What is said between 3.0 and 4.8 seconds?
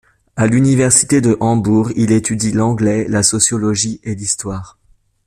la sociologie et l'histoire.